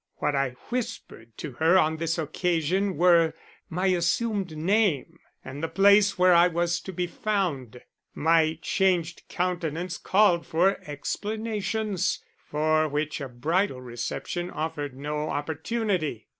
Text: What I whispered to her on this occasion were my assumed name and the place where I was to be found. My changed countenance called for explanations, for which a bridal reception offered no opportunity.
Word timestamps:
What 0.15 0.35
I 0.35 0.55
whispered 0.69 1.37
to 1.37 1.51
her 1.51 1.77
on 1.77 1.97
this 1.97 2.17
occasion 2.17 2.97
were 2.97 3.35
my 3.69 3.85
assumed 3.85 4.57
name 4.57 5.19
and 5.45 5.61
the 5.61 5.67
place 5.67 6.17
where 6.17 6.33
I 6.33 6.47
was 6.47 6.79
to 6.79 6.91
be 6.91 7.05
found. 7.05 7.79
My 8.15 8.57
changed 8.63 9.21
countenance 9.29 9.99
called 9.99 10.47
for 10.47 10.79
explanations, 10.87 12.19
for 12.49 12.87
which 12.89 13.21
a 13.21 13.29
bridal 13.29 13.79
reception 13.79 14.49
offered 14.49 14.95
no 14.97 15.29
opportunity. 15.29 16.25